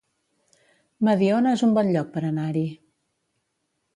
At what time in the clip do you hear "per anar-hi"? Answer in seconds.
2.15-2.63